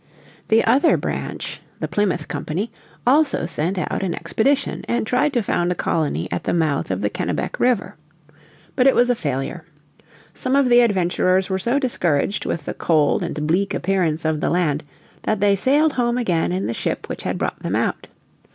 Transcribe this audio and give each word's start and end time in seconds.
The 0.47 0.63
other 0.65 0.97
branch 0.97 1.61
the 1.79 1.87
Plymouth 1.87 2.27
Company 2.27 2.71
also 3.05 3.45
sent 3.45 3.77
out 3.77 4.01
an, 4.01 4.15
expedition, 4.15 4.83
and 4.87 5.05
tried 5.05 5.31
to 5.33 5.43
found 5.43 5.71
a 5.71 5.75
colony 5.75 6.27
at 6.31 6.43
the 6.43 6.55
mouth 6.55 6.89
of 6.89 7.01
the 7.01 7.09
Kennebec 7.11 7.59
River. 7.59 7.95
But 8.75 8.87
it 8.87 8.95
was 8.95 9.11
a 9.11 9.15
failure. 9.15 9.63
Some 10.33 10.55
of 10.55 10.69
the 10.69 10.79
adventurers 10.79 11.51
were 11.51 11.59
so 11.59 11.77
discouraged 11.77 12.47
with 12.47 12.65
the 12.65 12.73
cold 12.73 13.21
and 13.21 13.45
bleak 13.45 13.75
appearance 13.75 14.25
of 14.25 14.41
the 14.41 14.49
land 14.49 14.83
that 15.21 15.39
they 15.39 15.55
sailed 15.55 15.93
home 15.93 16.17
again 16.17 16.51
in 16.51 16.65
the 16.65 16.73
ship 16.73 17.07
which 17.07 17.21
had 17.21 17.37
brought 17.37 17.59
them 17.61 17.75
out. 17.75 18.07